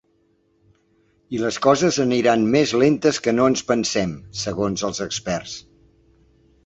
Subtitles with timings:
[1.35, 5.55] I les coses aniran més lentes que no ens pensem, segons els experts.